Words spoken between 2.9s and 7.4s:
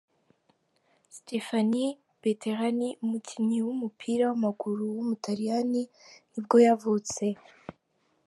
umukinnyi w’umupira w’amaguru w’umutaliyani nibwo yavutse.